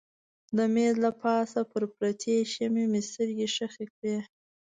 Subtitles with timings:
[0.57, 4.17] د مېز له پاسه پر پرتې شمعې مې سترګې ښخې کړې.